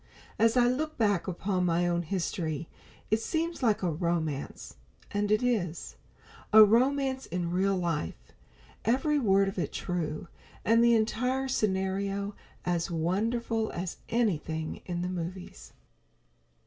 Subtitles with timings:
[0.39, 2.67] As I look back upon my own history,
[3.11, 4.77] it seems like a romance.
[5.11, 5.95] And it is;
[6.51, 8.33] a romance in real life;
[8.83, 10.27] every word of it true,
[10.65, 12.33] and the entire scenario
[12.65, 15.71] as wonderful as anything in the movies.